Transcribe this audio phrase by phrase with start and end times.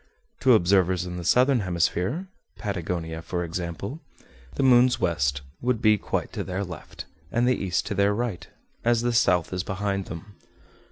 [0.39, 3.99] To observers in the southern hemisphere (Patagonia for example),
[4.55, 8.47] the moon's west would be quite to their left, and the east to their right,
[8.83, 10.37] as the south is behind them.